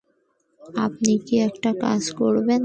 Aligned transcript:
আপনি 0.79 1.13
কি 1.25 1.35
একটা 1.47 1.71
কাজ 1.83 2.01
করবেন? 2.19 2.59